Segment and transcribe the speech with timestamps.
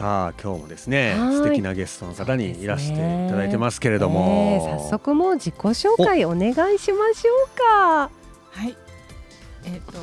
[0.00, 2.96] さあ今日もですねはい素敵なゲストの方にいらしてい
[3.28, 8.10] ただいてますけれどえーも、早速もう自己紹介お願いしましょうか。
[8.50, 8.74] はい。
[9.66, 9.98] えっ、と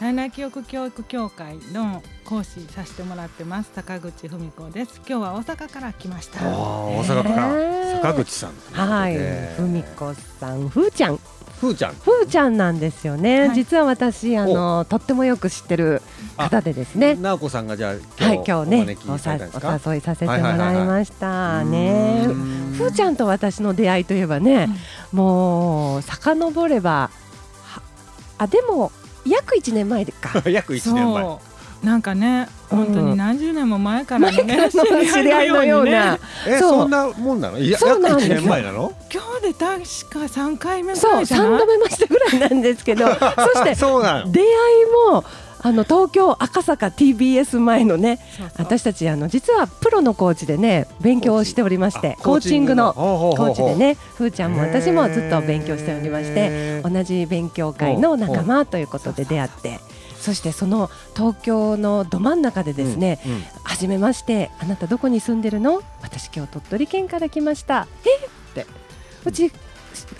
[0.00, 5.02] 体内記憶教育協会の講師させてもらってます坂口文子です。
[5.06, 6.40] 今日は大阪から来ました。
[6.40, 9.16] 大阪からえー坂口さんはい、
[9.54, 11.20] ふみこさん、ふーちゃん、
[11.62, 11.94] ふーちゃん。
[11.94, 13.46] ふーちゃんなんですよね。
[13.46, 13.54] はい。
[13.54, 16.02] 実は私あのとってもよく知ってる
[16.36, 17.14] 方でですね。
[17.14, 22.24] 直子さんがじゃあはい、今日おね招きお誘いさせてもらいましたね。
[22.26, 24.70] うんふーちゃんと私の出会いといえばね、
[25.12, 27.10] もう遡れば
[27.62, 27.82] は
[28.38, 28.90] あでも
[29.24, 30.42] 約1年前か。
[30.50, 31.51] 約1年前。
[31.82, 32.78] なんかね、うん。
[32.84, 36.70] 本当に何十年も前からのね、前からの知り合いのような、えそう。
[36.82, 37.58] そんなもんなの？
[37.58, 38.92] いや約そうなんです1年前なの？
[39.12, 44.30] 今日で確か三回目ぐそうらいじゃない？3度目ましたぐらいなんですけど そしてそうなの。
[44.30, 44.48] 出会い
[45.10, 45.24] も
[45.64, 48.66] あの東京赤坂 TBS 前のねそうそう。
[48.66, 52.92] 私たちあの実はプロのコーチでね勉強をしておりましてコーチングの？
[52.94, 59.80] コーチでねふーちゃんも私もずっと勉強しておりまして同じ勉強会の仲間ということで出会って
[60.22, 63.42] そしてその東京のど真ん中でですね、うんうん。
[63.64, 65.82] はじめましてあなたどこに住んでるの？
[66.00, 67.88] 私今日鳥取県から来ました。
[68.06, 68.24] え？
[68.24, 68.66] って。
[69.24, 69.50] うち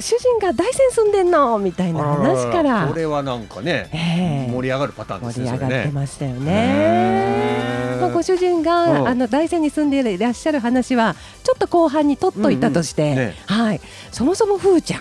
[0.00, 1.56] 主人が大山住んでんの？
[1.60, 2.88] みたいな話かあら。
[2.88, 4.52] これはなんかねええ。
[4.52, 5.56] 盛り上がるパターンです盛りね。
[5.56, 7.96] それね上がってましたよへね。
[7.98, 8.00] ー。
[8.00, 8.62] まあ、ご主人うん。
[8.64, 13.16] があの大山に住んでいらっしゃる話はちょっと後半に取っといたとして、うんうん。
[13.18, 13.34] ね。
[13.46, 15.00] はい、そもそもふーちゃん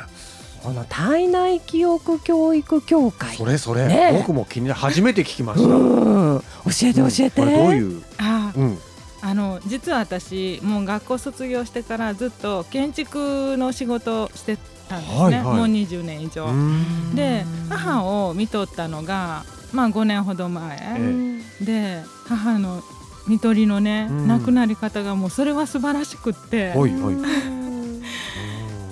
[0.63, 3.35] この体内記憶教育協会。
[3.35, 4.11] それそれ、ね。
[4.13, 5.75] 僕も気にな初めて聞きました。
[5.75, 6.39] うん。
[6.39, 6.45] 教
[6.83, 8.77] えて教えて、これどういう、あうん、
[9.21, 15.43] あの実は私もう学校卒業してからずっと建築の仕事をしてたんですね、はいはい。
[15.43, 16.45] もう20年以上。
[16.45, 17.15] うん。
[17.15, 22.83] で母を見とったのが、まあ、5年ほど前、えで母の
[23.27, 24.27] 看取りのね、うん。
[24.27, 26.73] 亡くなり方がもうそれは素晴らしくって。
[26.73, 27.15] ほいほい。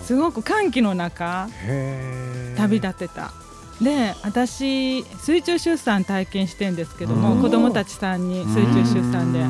[0.09, 1.47] すごく歓喜の中
[2.57, 3.31] 旅立てた。
[3.79, 7.41] で私水中出産体験してんですけども、うん。
[7.43, 9.45] 子供たちさんに水中出産で。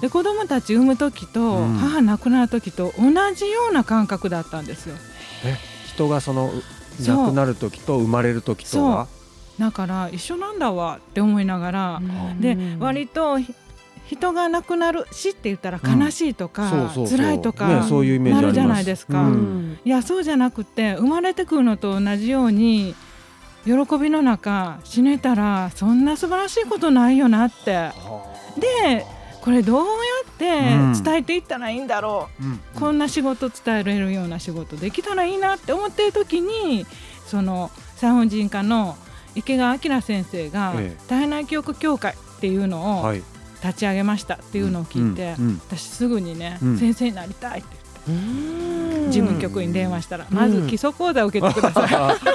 [0.00, 1.76] で子供たち産む時と、うん。
[1.76, 4.96] 母亡くなる時と同じような感覚だったんですよ。
[5.44, 5.56] え
[5.86, 6.50] 人がその
[7.06, 9.06] 亡くなる時と生まれる時とは？
[9.60, 12.40] だから一緒なんだわって思いながら、うん。
[12.40, 13.54] で割とひ
[14.10, 17.18] 人が亡くなる死って言ったら悲しいとか、そうそうそう。
[17.18, 19.70] 辛いとか、ねそういうイメージなるじゃないですか、ううん。
[19.74, 22.96] んいやそうじゃなくて生まれてくるのと同じように
[23.64, 27.90] 喜びの中死ねたらそんな素晴らしいことないよなって。
[28.58, 29.06] で
[29.42, 29.84] これどうや
[30.28, 32.60] って伝えていったらいいんだろう、うん。
[32.74, 36.84] こんな仕事伝えられるような仕事できたらいいなって思ってる時に
[37.26, 38.96] その産婦人科の
[39.36, 41.08] 池川明先生がええ。
[41.08, 43.22] 体内記憶協会っていうのをはい
[43.62, 46.78] 立ち上げましたっていうのを聞いて、うんうん私すぐにね、うん。
[46.78, 47.76] 先生になりたいって。
[48.08, 49.10] うん。
[49.10, 51.90] 事務局に電話したら、まず基礎講座を受けてください。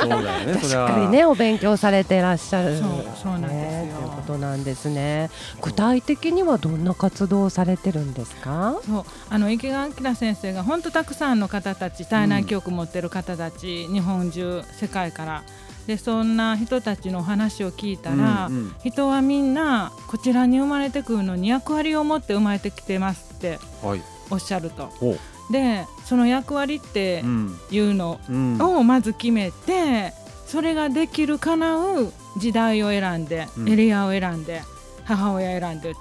[0.00, 0.86] そうだよねそしれは。
[0.86, 2.78] っかりねお勉強されてらっしゃる。
[2.78, 2.88] そう
[3.22, 3.56] そうなんですよ。
[3.56, 5.30] ねということなんですね。
[5.62, 8.74] 具体的にはどんな活動をされてるんですか？
[8.86, 15.42] そうあの池川明先生が本当たくさんの方たち体内記憶持ってる方たち、日本中世界から
[15.86, 18.74] でそんな人たちの話を聞いたら、うんうん。
[18.82, 24.02] 人はみんなこちらに生まれてくるのに役割を持って生まれてきてますってはい。
[24.30, 24.86] おっしゃると。
[24.86, 25.52] ほう。
[25.52, 28.60] でその役割ってうんいうのうん。
[28.60, 30.12] をまず決めて
[30.46, 33.68] それができる叶う時代を選んで、うん。
[33.68, 34.62] エリアを選んで
[35.04, 35.98] 母親選んでって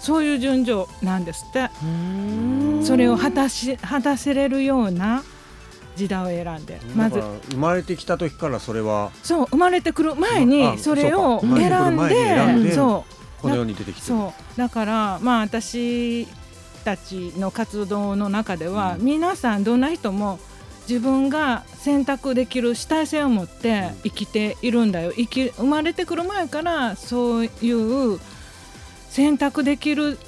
[0.00, 1.68] そういう順序なんですって。
[2.82, 5.22] それを果たし果たせれるような
[6.00, 7.20] 時代を選んでまず。
[7.50, 9.10] 生まれてきた時からそれは。
[9.22, 13.42] そう生まれてくる前あにそれを選んででそう。
[13.42, 14.06] この世に出てきてる。
[14.06, 14.58] そう。
[14.58, 16.26] だからまあ私
[16.84, 19.04] たちの活動の中では、うん。
[19.04, 20.38] 皆さんどんな人も
[20.88, 25.12] 自分が選択できる主体性を持って生きているんだよ。
[25.12, 28.18] 生き生まれてくる前からそういう
[29.10, 30.18] 選択できる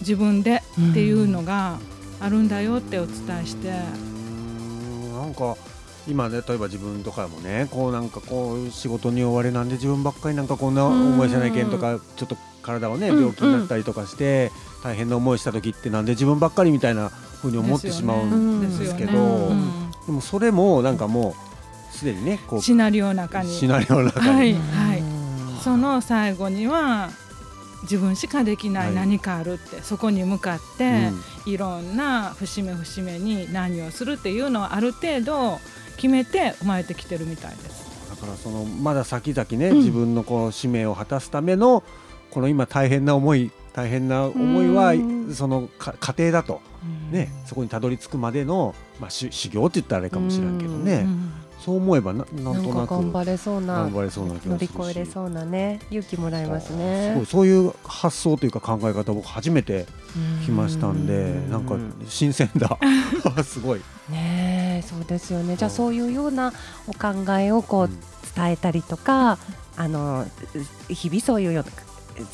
[0.00, 1.78] 自分でっていうのが
[2.20, 3.72] あるんだよってお伝えして、
[5.20, 5.56] なんか
[6.08, 14.50] 今ね例えば自分とかもねこうなんかこう仕事に追われなんで自分ばっかりなんかこんな思いしないけんとかちょっと体をねうん病気になったりとかして
[14.82, 19.12] 大変な思いした時ってなんで自分ばっかりみたいな風に思ってしまうんですけど
[20.06, 21.34] でもそれもなんかも
[21.92, 25.02] うすでにねこうシナリオの中にシナリオの中はいにはい。
[25.62, 27.10] その最後には
[27.82, 28.92] 自分しかできなはい。
[28.92, 31.10] い何かあるって、そこに向かって、
[31.46, 35.58] いろんな節目節目に何をするっていうのはある程度
[35.96, 38.08] 決めて生まれてきてるみたいです。
[38.10, 39.78] だからそのまだ先々ね、うん。
[39.78, 41.82] 自分のこう使命を果たすための
[42.30, 45.34] この今大変な思い大変な思いはうん。
[45.34, 46.60] そのか過程だと。
[46.84, 47.12] うん。
[47.12, 51.04] ねそこにたどり着くまでのまあ修修行って言ったらあれかもしれんけどね。
[51.04, 51.32] うん
[51.64, 57.26] そう思えばなななんんとなくか頑張れそうな頑張れそうな乗り越えれそうなね勇気もらえますすごねい。
[57.26, 59.86] そういう発想というか考え方僕初めて
[60.44, 61.76] 来ましたんでなんか
[62.08, 62.78] 新鮮だ。
[63.44, 63.80] すごい。
[64.08, 65.56] ねえそうですよね。
[65.56, 66.52] じゃあそそういうような
[66.88, 67.90] お考えをこう
[68.36, 69.38] 伝えたりとか
[69.76, 70.26] あの
[70.88, 71.70] 日々そういうような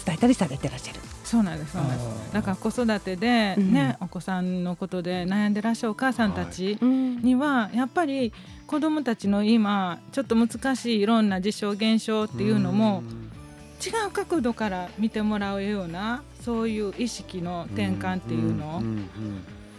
[0.05, 1.01] 伝えたりされてらっしゃる。
[1.27, 2.33] そうなんですそうなんです。
[2.33, 3.73] だから子育てでうん。
[3.73, 7.19] ね、お子さんのことで悩んでらっしゃるお母さんたちうん。
[7.19, 8.33] にはやっぱり
[8.69, 13.03] 子どもたちの今ちょっと難しいいろんな事象現象っていうのも
[13.85, 18.77] 違う角度から見てもらうようなそういう意識の転換っていうの。
[18.79, 18.83] を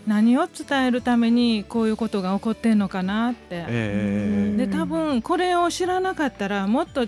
[0.06, 3.40] 何を伝えるためにこういうことが起こってんのかなって。
[3.68, 4.58] ええ。
[4.58, 7.08] で多分これを知らなかったらもっと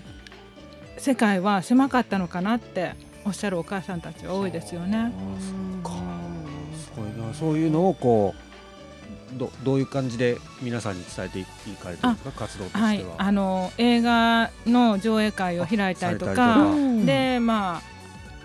[0.96, 2.94] 世界は狭かったのかなって
[3.24, 5.12] おっしゃるお母さんたちは多いですよね。
[5.82, 6.00] そっか
[6.74, 8.34] すごいなそういうのをこ
[9.34, 11.44] うどどういう感じで皆さんに伝えてい
[11.76, 12.84] かれてるんですか活動としては。
[12.84, 16.66] はい、あの映画の上映会を開いたりとか
[17.04, 17.82] でまあ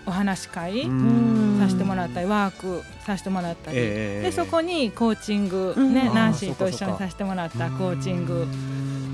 [0.06, 1.58] お話し会うん。
[1.58, 5.94] させてもらったりワークさせてもらったり、ええでそこにコーチング、うん。
[5.94, 8.46] ねナンシーと一緒にさせてもらったコーチング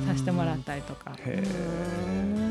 [0.06, 1.12] させてもらったりとか。
[1.18, 2.41] へえすご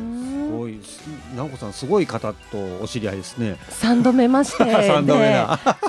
[0.76, 1.02] いす
[1.36, 3.58] 直子さんすごい方とお知り合いですね。
[3.70, 5.32] 三度目まして 三度目。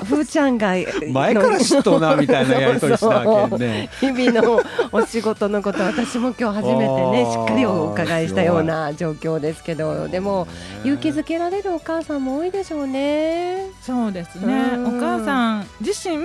[0.05, 0.73] ふーちゃんが
[1.11, 3.89] 前から知っとうなみたいなやりとりしたわけね。
[3.99, 10.47] 日々のお仕事のこと私も今日初めてねしっかりお伺いしたような状況ですけどでも
[10.83, 13.67] 勇気づけられるお母さんも多いでしょうね。
[13.81, 16.17] そうですねうんお母さん自身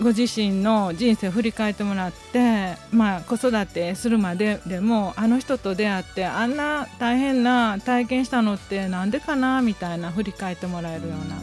[0.00, 11.36] ご自身の人生を振り返ってもらって、まあ、子育てするまででもあの人と出会ってあんな大変な体験したのってなんでかなみたいな振り返ってもらえるような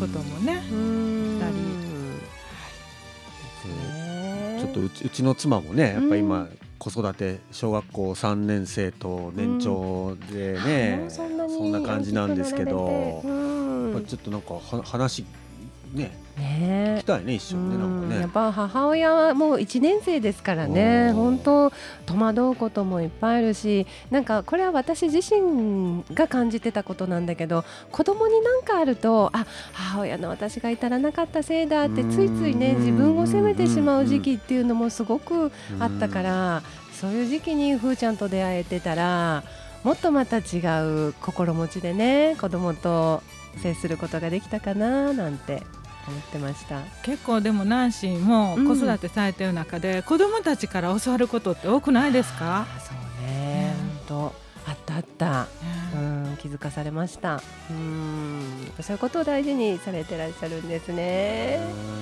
[0.00, 0.62] こともね。
[0.72, 1.20] うん。
[4.60, 13.20] ちょっとうちうちの妻もねやっぱう今ん子育て小学校3年生と年長でね、そんな感じなんですけど
[14.06, 15.26] ちょっとなんかは話
[15.92, 16.96] ねね。
[16.98, 18.14] 聞きたいね一緒にねなんかね。
[18.16, 18.30] うんやっ。
[18.30, 21.12] ぱ母親はもう1年生ですからね。
[21.12, 21.72] 本当
[22.06, 32.80] 戸惑うこともいっぱいあるしなんかこれは私自身が感じてたことなんだけど子供に何かあるとあ母親の私が至らなかったせいだってついついねうん。
[32.80, 36.62] 自分を責めてしまう時期っていうのもすごくあったから
[36.92, 39.42] そういう時期にふーちゃんと出会えてたら
[39.84, 40.60] もっとまた違
[41.08, 43.22] う心持ちでね子供と
[43.62, 45.62] 接することができたかななんて
[46.10, 46.80] 思ってました。
[47.02, 48.66] 結構でもナンシーもうん。
[48.66, 53.74] 子育てされてる中で、子供たちから教わることって多くないですか、あそうね、
[54.08, 54.50] 本当。
[54.66, 55.48] あったあった、
[55.94, 57.42] うん、気づかされました。
[57.70, 61.58] うん、そういうことを大事にされてらっしゃるんですね。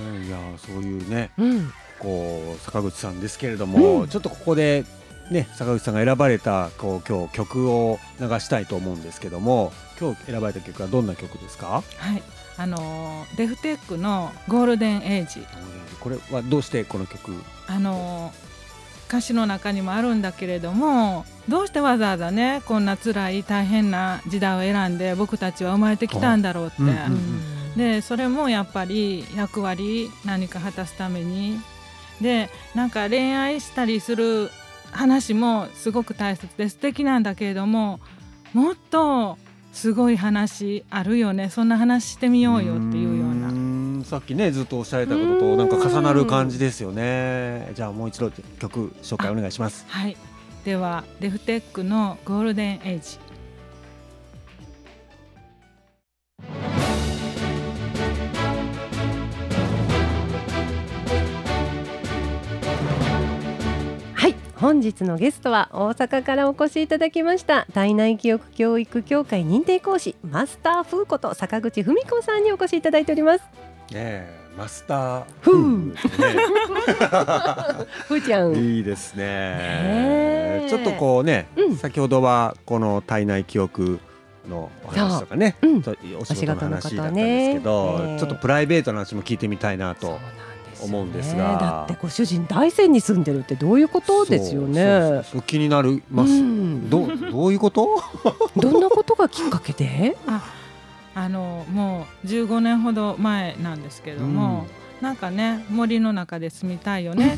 [0.09, 0.27] うん。
[0.27, 4.09] いやそういうねうん、こう坂口さんですけれども、うん。
[4.09, 4.85] ちょっとここで
[5.31, 11.83] ね坂口さんが選ばれたこう今日曲を流したいと思うんですけども今日選ばれた曲はどんな曲ですか？
[11.97, 12.23] はい
[12.59, 15.47] あのーデフテックの「ゴールデンエイジ」
[16.01, 17.33] これはどうしてこの曲？
[17.67, 18.33] あの
[19.09, 27.77] 歌詞の中にもあるんだけれどもどうしてわざわざねこんな辛い大変な時代を選んで僕たちは生まれてきたんだろうって、うんうん。
[27.77, 31.59] でそれもやっぱり役割何か果たすために。
[32.21, 34.51] でなんか恋愛したりする
[34.91, 38.01] 話もすごく大切で素敵なんだけれども
[38.53, 39.39] もっと
[39.73, 41.51] すごい話あるよね。
[41.51, 43.49] そんな話してみようよっていうような。
[43.49, 47.71] んさっきねずっとおっしゃられたこととなんか重なる感じですよね。
[47.75, 49.85] じゃあもう一度曲紹介お願いします。
[49.89, 50.17] はい、
[50.65, 53.19] ではデフテックのゴールデンエイジ。
[64.61, 73.43] 本日のゲストは大阪からお越しいただきました体内記憶教育協会認定講師マスター風こと坂口文子さんにお越しいただいております。
[73.43, 73.47] ね
[73.95, 76.35] えマスターふ夫う婦ですね
[78.09, 80.67] ふ ーちゃん、いいですね。
[80.69, 81.77] ちょっとこうね、うん。
[81.77, 84.01] 先ほどはこの体内記憶
[84.51, 85.67] のお話とかね、う。
[85.67, 85.83] ん
[86.19, 88.19] お仕事の話だったんですけど、ね。
[88.19, 90.19] ちょっとプライベートな話も聞いてみたいなとそう
[90.83, 91.57] 思うんですが。
[91.61, 94.85] だってご主人大山に住んでるってどういうことですよね。
[94.85, 95.27] そう。
[95.33, 96.91] そう気になります、うん。
[96.91, 98.03] どどういうこと？
[98.57, 100.17] どんなことがきっかけで？
[101.15, 104.67] あのもう15年ほど前なんですけども、
[105.01, 107.37] なんかね森の中で住みたいよね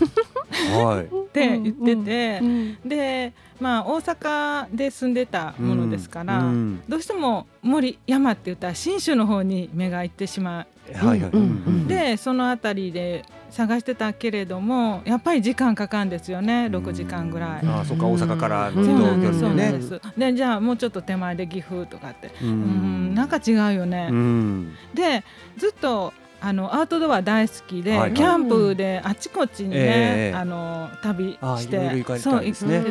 [0.68, 1.04] はい。
[1.06, 2.78] って言ってて、うん。
[2.84, 6.82] でまあ大阪で住んでたものですから、うん。
[6.88, 11.30] どうしても森山って言ったら信州の方に目が行ってしまう、はいはい。
[11.30, 16.68] うんうんでその辺りで探してたけれどもやっぱり時間かかるんですよね。
[16.70, 17.66] 6時間ぐらい。
[17.66, 19.72] ああそっか大阪からの移動なんですそう距離
[20.16, 22.30] ででじゃあもうちょっと手前で岐阜とかって。
[22.42, 24.74] ううんなんか違うよね、うん。
[24.94, 25.24] で
[25.58, 26.12] ずっと
[26.42, 28.14] あのアウトドア大好きで、はいはい。
[28.14, 32.90] キャンプであちこちにね、ええあの旅あしていろいろ行かれたそう行って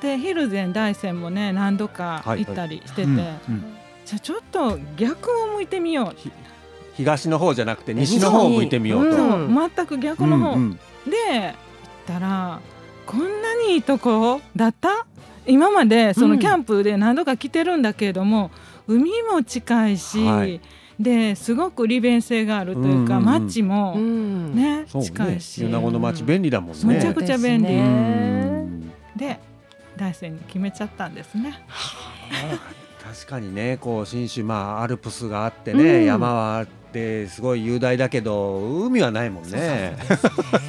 [0.00, 0.08] て。
[0.08, 3.24] でヒルゼン大山もね何度か行ったりしてて、うんうん。
[4.04, 6.16] じゃあちょっと逆を向いてみよう、
[6.94, 9.10] 東の方じゃなくて西の方を向いてみようと。
[9.10, 9.54] うん。
[9.54, 10.72] そう全く逆の方、うんうん。
[10.74, 10.80] で
[11.40, 11.54] 行っ
[12.06, 12.60] たら
[13.06, 15.06] こんなにいいとこだった？
[15.46, 18.50] 今までそのキャンプで何度か来てるんだけれども、
[18.86, 20.60] 海も近いし、はい
[20.98, 23.44] ですごく利便性があるというか、うんうんうん。
[23.46, 24.54] 街もうん。
[24.54, 25.08] ね、そうね。
[25.08, 26.84] 近いし、米子の町便利だもんね。
[26.84, 27.64] めちゃくちゃ便利。
[27.64, 27.74] で
[29.26, 29.40] ね。
[29.96, 31.60] 大山に決めちゃったんですね。
[33.02, 36.04] 確かにねこう信州まあアルプスがあってね、うん。
[36.04, 39.96] 山はあってすごい雄大だけど海はないもんね。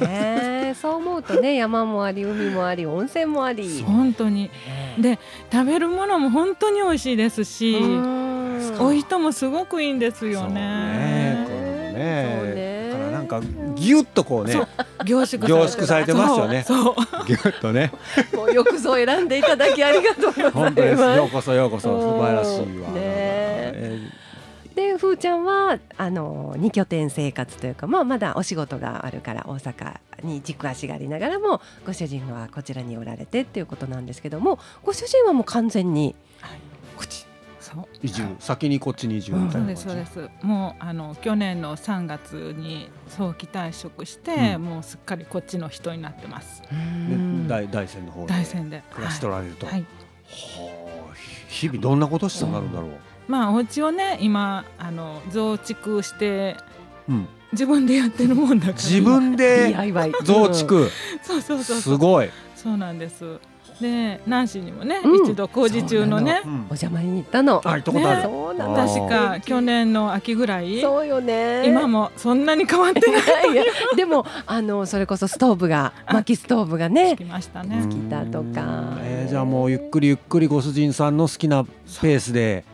[0.00, 0.74] ね。
[0.80, 3.82] そう思うとね山もあり海もあり温泉もあり。
[3.82, 4.50] 本当に。
[4.98, 5.18] で
[5.52, 8.25] 食べるものも本当に美味しいですし、うん
[8.80, 11.46] お人もすごくいいんですよそうね。
[11.46, 12.54] そうね。
[12.54, 13.40] ねだからなんか
[13.74, 14.52] ギュッとこうね。
[14.52, 14.68] そう。
[15.04, 16.62] 凝縮凝縮されてますよね。
[16.62, 16.94] そう。
[16.94, 17.92] そうギュッとね。
[18.34, 21.02] もうよくぞ選んでいただきありがとうござ本当です。
[21.02, 22.00] いますようこそようこそ。
[22.00, 22.64] 素晴らしいわ。
[22.88, 22.94] ね。
[22.96, 24.26] え
[24.76, 36.14] でふーちゃんはあの二拠点生活というか、まあ、まだお仕事があるから大阪に軸足がありながらもご主人はこちらにおられてっていうことなんですけどもご主人はもう完全に
[36.96, 37.25] こっち
[38.02, 38.24] 移住。
[38.38, 39.84] 先にこっちに移住みたそいうな感じ？
[39.94, 40.46] ですそうです。
[40.46, 44.62] もうあの去年の3月に早期退職して、うん。
[44.62, 46.62] もうすっかりこっちの人になってます。
[46.62, 47.48] でうん。
[47.48, 48.82] 大大山の方で大山で。
[48.92, 49.74] 暮らしとられると、はい。
[49.74, 49.82] はい。
[49.82, 49.86] は
[51.12, 51.14] あ
[51.48, 52.90] 日々どんなことしてなるんだろう、
[53.28, 56.56] まあお家をね今あの増築して
[57.08, 58.78] うん、自分でやってるもんだから。
[58.78, 59.72] 自分で
[60.24, 60.90] 増築。
[61.22, 61.98] そうそうそうすそう。
[61.98, 63.38] ごい、そうなんです
[63.80, 65.24] でナンシーにもね、うん。
[65.26, 66.42] 一度工事中のね。
[66.44, 66.52] うん。
[66.52, 67.60] お邪魔に行ったの。
[67.64, 68.22] あ行ったことある、ね。
[68.24, 70.80] そうなんあー確か去年の秋ぐらい。
[70.80, 71.66] そうよね。
[71.66, 73.22] 今もそんなに変わってない。
[73.96, 78.96] でもあのそれこそストーブが薪ストーブがねきましたうんね来たとか。
[79.02, 82.64] えーじゃあもうゆっくりゆっくりご主人さんの好きなペースで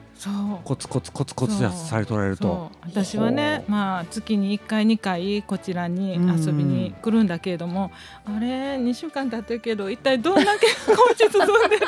[0.65, 1.73] コツコツコツコツそう。
[1.73, 2.71] されとられると。
[2.83, 7.91] 私はねまあ月に1回2回こちらに遊びに来るんだけれども
[8.25, 11.87] あれ2週間経ってるけど一体どんだけ工事進んでる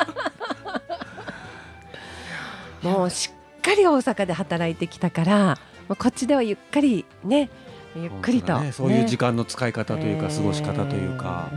[2.89, 7.49] もうしっかり大阪で働いてきたからこっちではゆっくりね
[7.95, 8.71] ゆっくりと、ね。
[8.71, 11.49] そういう時ね間の使い方というか、過ごし方というか、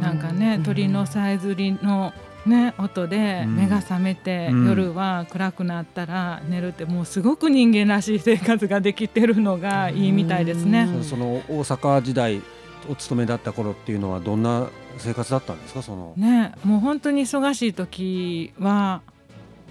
[0.00, 2.12] なんかねうん鳥のさえずりの
[2.46, 3.56] ね音でうん。
[3.56, 4.68] 目が覚めて、うん。
[4.68, 10.82] 夜は暗くなったら寝るってもうすごく人間らしい生活ができてるのがいいみたいですね。
[10.82, 12.42] うんそその大阪時代
[12.90, 14.68] お勤めだった頃っていうのはどんな
[14.98, 15.82] 生活だったんですか？
[15.82, 19.02] その、ねもう本当に忙しい時は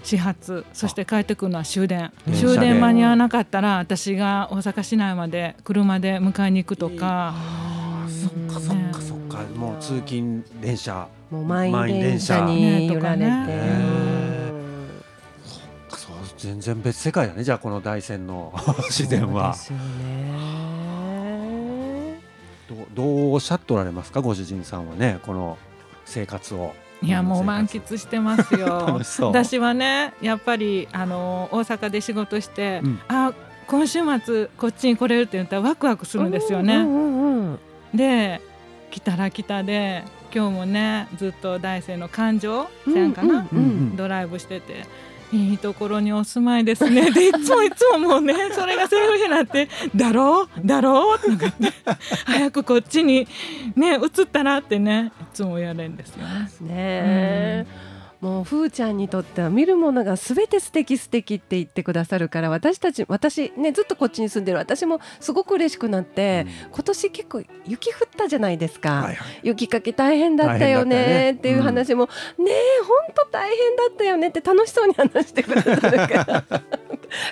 [0.02, 2.10] 始発そして帰ってくるのは終電。
[2.34, 7.34] 終電間に合わなかったら私が大阪市内まで車で迎えに行くとか、
[8.08, 8.76] そっかそっ
[9.32, 11.08] かもう通勤電車。
[11.30, 14.02] もう満員電車に揺られて、ね
[15.88, 18.52] そう全然別世界だねじゃあこの大山の
[18.90, 19.54] 自然は。
[19.54, 20.72] そうですよね。
[22.68, 25.56] どうどうおっしゃっておられますかご主人さんはねこの
[26.04, 26.74] 生活を。
[27.02, 29.00] いやもう満喫してますよ。
[29.26, 33.00] 私はねやっぱりあの大阪で仕事して、うん。
[33.08, 33.32] あ
[33.66, 36.76] 今週末こっちに来れるって言ったらワクワクするんですよね。
[36.76, 37.58] うんうんうん
[37.94, 38.51] で来
[39.00, 44.86] たら来たで今日もねずっと大生の感情うんせんかな、うんうんドライブしてて。
[45.34, 47.10] いいところにお住まいですね。
[47.10, 50.48] でいつもいつももうね それがセリフになって「だろう？
[50.62, 51.72] だろう」とかって
[52.26, 53.26] 早くこっちに
[53.74, 56.48] ね移ったらってねいつもやれんですよね。
[56.60, 57.66] ねえ、
[58.22, 64.58] もうふーちゃんにとっては見るものがすべて素敵素敵って言ってくださるから私たち私ねずっとこっちに住んでる。
[64.58, 69.40] 私もすごく嬉しくなって、今年結構雪降ったじゃないですか、はいはい。
[69.42, 71.30] 雪かき大変だったよねね。
[71.32, 72.04] っていう話も、
[72.38, 76.44] ねえ本当大変だったよねって楽しそうに話してくださるから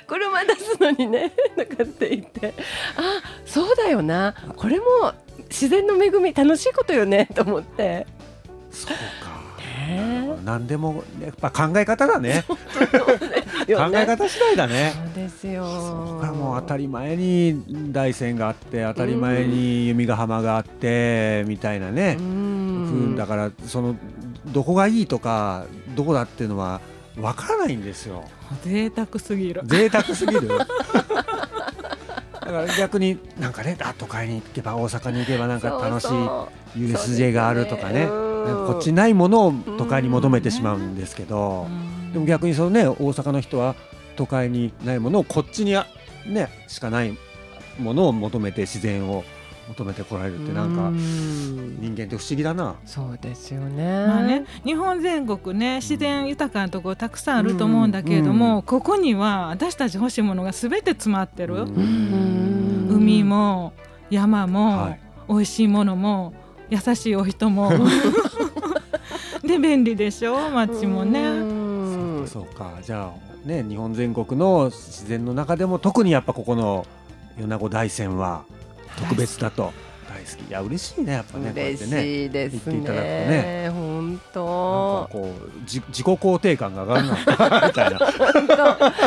[0.09, 2.53] 車出すのにねとかって言って。
[2.97, 4.35] あそうだよな。
[4.57, 5.15] これも
[5.49, 8.09] 自然の恵み楽しいことよねと思って。
[8.73, 9.40] そうか
[9.91, 10.39] ね。
[10.45, 12.45] 何でもやっぱ考え方だ ね。
[12.49, 12.57] 考
[13.95, 14.93] え方次第だね。
[15.15, 15.65] そうですよ。
[15.65, 15.71] そ
[16.21, 23.97] こはもう当たり前に大山があって当たり前に弓ヶ浜があってみたいなね、ううんんだからその
[24.47, 26.81] どこがいいとかどこだっていうのは
[27.19, 28.25] わからないんですよ。
[28.65, 29.63] 贅沢すぎる。
[29.65, 30.49] 贅沢すぎる。
[32.51, 36.09] だから逆になんかねあ都会に行けば大阪に行けばなんか楽しい
[36.79, 38.09] USJ があるとかね
[38.67, 41.67] こっちにないものを都会に求めてしまうんですけど、
[42.13, 43.75] でも逆にそのね大阪の人は
[44.17, 45.87] 都会にないものをこっちにあ
[46.27, 47.17] ねしかない
[47.79, 49.25] ものを求めて自然を
[49.69, 51.79] 求めてこられるってなんかうん。
[51.81, 52.75] 人間って不思議だな。
[52.85, 54.07] そうですよね。
[54.07, 58.63] まあね、日本全国ね自然豊かなところたくさんあると思うんだけれども、うん。
[58.63, 62.89] ここには私たち欲しいものが全て詰まってる、うん。
[62.91, 63.73] 海も
[64.11, 65.01] 山も、はい。
[65.29, 66.35] 美味しいものも
[66.71, 67.71] 優しいお人も
[69.51, 70.51] で便利でしょ？
[70.51, 71.29] 街もうね。
[71.29, 72.79] んそうか。
[72.83, 76.87] じゃあね日本全国の自然の中でも特にやっぱここの
[77.39, 78.45] 米子大山は
[78.97, 79.73] 特別だと。
[80.09, 80.49] 大好き。
[80.49, 83.27] いや嬉しいねやっぱね嬉しいです言っていただくとね。
[83.65, 83.71] ね。
[83.71, 85.09] 本なんか当。
[85.13, 87.17] こうじ自己肯定感が上がるな
[87.69, 87.99] みたいな。
[87.99, 88.47] 本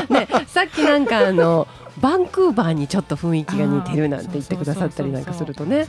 [0.07, 0.13] 当。
[0.13, 1.67] ね、さっきなんかあの
[2.03, 5.85] バンクーバーにちょっと雰囲気が似てるなんて言ってくださったりなんかするとね。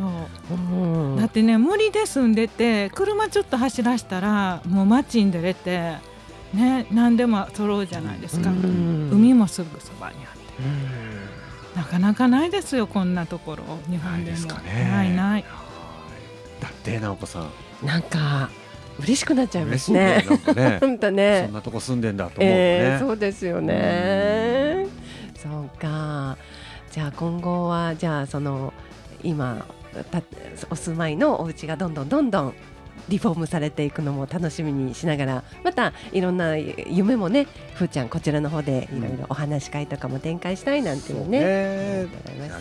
[1.18, 5.96] だってね森で住んでて車ちょっと走らしたらもう街に出れて
[6.54, 9.10] ね何でも揃うじゃないですか、うん。
[9.12, 10.32] 海もすぐそばにあっ
[11.74, 11.76] て。
[11.76, 13.64] なかなかないですよこんなところ。
[13.90, 14.10] 日本でも。
[14.10, 14.88] ないですかね。
[14.88, 15.44] ないない。
[16.60, 17.50] だって直子さん。
[17.84, 18.50] なんか
[19.00, 20.24] 嬉しくなっちゃいますね。
[20.54, 20.78] ね。
[20.80, 21.52] 本当そねん。
[21.52, 24.63] なとこ住んでんだと思うとね、えー、そうですよね。
[25.44, 26.36] そうか。
[26.90, 28.72] じゃあ今後はじゃあその
[29.22, 29.66] 今
[30.10, 30.22] た
[30.70, 32.54] お住まいのお家がどんどんどんどん
[33.08, 42.06] リフォームされていくのも楽しみにしながらまたいろんな夢もねふーちゃんこちらの方でいろいろお話し会とかも展開したいなんていうね。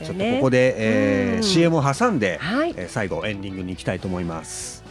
[0.03, 2.73] ちょっとここで、えーうん CM を挟んで、はい。
[2.75, 4.83] えー最後エンディングに行きたいと思います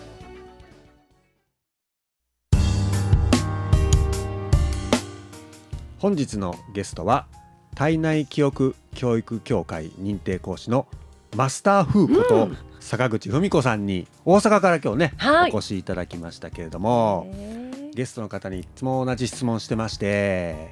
[5.98, 7.26] 本日のゲストは
[7.74, 10.86] 体内記憶教育協会認定講師の
[11.36, 12.56] マスターフーこと、うん。
[12.80, 15.52] 坂口文子さんに大阪から今日ね、はい。
[15.52, 17.32] お越しいただきましたけれども、
[17.94, 20.70] ゲストの方にいつも同じ質問してまして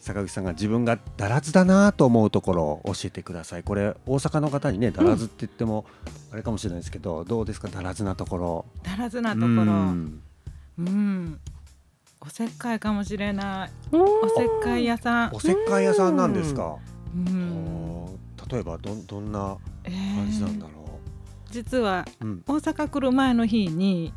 [0.00, 3.62] 坂口さんが自分がだらずだなと思うところを教えてください。
[3.62, 5.84] これ大阪の方にねだらずって言っても
[6.30, 7.68] あれかもしれないですけど、どうですか？
[7.68, 8.64] だらずなところ。
[8.84, 9.52] だらずなところ。
[9.52, 11.40] ううんん
[12.20, 13.70] おせっかいかもしれない。
[13.92, 15.30] おおせっかい屋さん。
[15.34, 16.76] おせっかい屋さんなんですか、
[17.14, 18.06] うん。
[18.50, 21.00] 例えばどんどんなえ感じなんだーろ
[21.50, 22.42] 実はう、うん。
[22.46, 24.12] 大阪来る前の日に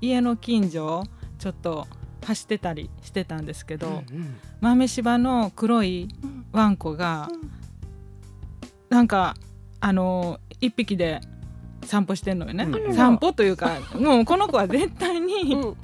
[0.00, 1.04] 家の近所を
[1.38, 1.86] ちょっと
[2.24, 4.02] 走ってたりしてたんですけど、
[4.60, 6.08] 豆柴の黒い
[6.52, 7.28] ワンコが
[8.88, 9.36] なんか
[9.80, 11.20] あの一匹で
[11.84, 12.94] 散歩してんのよね、うん。
[12.94, 15.76] 散歩というかもうこの子は絶対にうん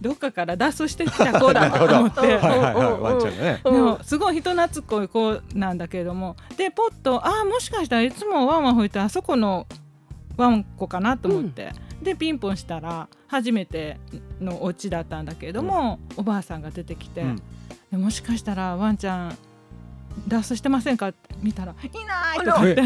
[0.00, 2.20] どっかから脱走してきた子だと思って。
[2.20, 2.74] はいはいはい。
[2.74, 3.60] うんワンちゃんがね。
[3.64, 6.36] うんでもすごい人懐っこい子なんだけれども。
[6.56, 9.66] でポッとああもしかしたらいつもワンワン吹いてあそこの
[10.36, 14.00] ワンコかなと思って、でピンポンしたら初めて
[14.40, 17.42] のお家だったんだけれども、おばあさんが出てきて、うん。
[17.90, 19.36] でもしかしたらワンちゃん
[20.26, 21.08] 脱走してませんか？
[21.08, 22.64] って見たら「いない!」とか。
[22.64, 22.82] 言って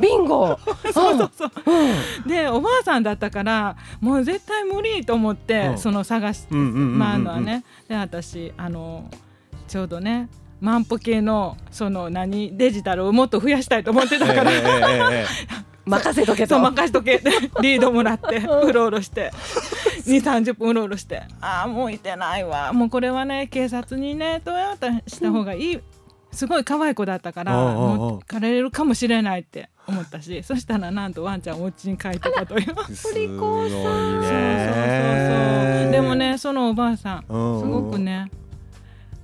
[0.00, 0.58] ビンゴ。
[0.92, 1.50] そうそうそう。
[1.66, 2.28] うん。
[2.28, 5.78] でおばあさんだったからもう絶対無理と思って、うん。
[5.78, 7.64] その探してうんうんうんうん回るのはね。
[7.88, 9.08] で私あの
[9.68, 10.28] ちょうどね
[10.60, 15.26] 万歩計のその何デジタルをもっと増やしたいと思ってたから、えええええ
[15.58, 16.54] え 任せとけと。
[16.54, 17.16] そう任しとけ。
[17.16, 19.32] っ てリードもらってうろうろして。
[20.06, 21.22] 2 3 0分うろうろして。
[21.40, 22.72] ああもういてないわ。
[22.72, 25.80] もうこれはね警察にね問い合わせした方がいい、
[26.32, 32.94] すごい可愛い子だったからおうおうおう持ってかれるかもしれないって思ったしそしたらなんとワンちゃんお家に帰ってたという。
[32.94, 35.80] すごいりこさんそうそうそうね。
[35.84, 38.30] そうでもねそのおばあさんうんすごくね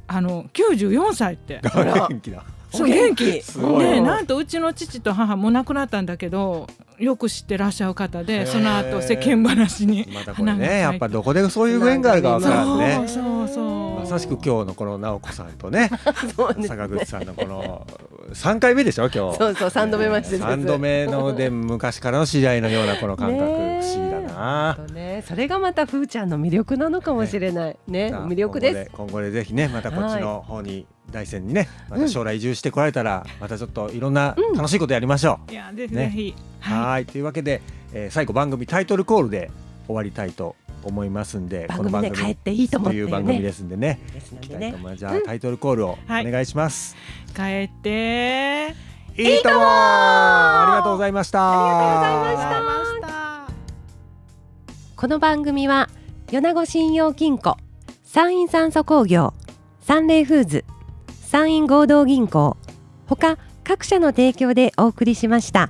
[0.07, 1.61] あの94歳って。
[1.62, 2.09] ら。
[2.09, 3.42] 元気だそう元気。
[3.78, 6.66] ねなんとうちの父と母も亡くなったんだけど
[6.98, 13.04] よく知ってらっしゃる方でその後世間話にまたこれねやっぱどこでそういうご縁があるかわからんね。
[13.07, 15.90] そうそうまさしく今日のこの直子さんとね
[16.66, 17.87] 坂口さんのこの
[18.33, 19.38] 三回目でしょ今日。
[19.38, 23.44] そうそう三度目まして三度目ので昔からの知り合いのようなこの感覚。
[23.44, 24.78] 不思議だな。
[24.92, 27.76] ね、それがまたふーちゃんの魅力なのかもしれない。
[27.87, 28.90] ね魅力です。
[28.92, 34.57] 今後でぜひねまたこっちの方に大山にねまた将来移住してこられたらまたちょっといろんなうん。
[34.57, 35.53] 楽しいことやりましょう。
[35.53, 37.03] いやぜひねぜひ、ははい。
[37.03, 37.07] い。
[37.07, 39.51] というわけで、えー最後番組タイトルコールで
[39.87, 43.99] 終わりたいと思いますんで、番組で帰っていいと思っていう番組ですんでね。
[44.97, 46.94] じゃあ、タイトルコールをお願いします。
[47.35, 48.75] 帰って。
[49.16, 49.57] いいとも。
[49.62, 51.40] ありがとうございました。
[51.40, 53.53] ありがとうございました。
[54.94, 55.88] この番組は
[56.29, 57.57] 米子信用金庫
[58.05, 59.33] 山陰酸素工業
[59.81, 60.64] サンレイフーズ
[61.31, 62.57] 山陰合同銀行
[63.07, 65.69] ほか各社の提供でお送りしました。